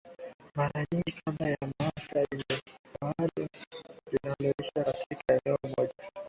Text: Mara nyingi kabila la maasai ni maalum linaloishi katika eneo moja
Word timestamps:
Mara 0.55 0.79
nyingi 0.91 1.11
kabila 1.11 1.49
la 1.61 1.67
maasai 1.79 2.25
ni 2.31 2.55
maalum 3.01 3.47
linaloishi 4.11 4.71
katika 4.75 5.33
eneo 5.45 5.57
moja 5.77 5.93